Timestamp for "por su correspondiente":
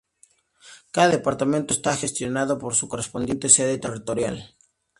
2.57-3.49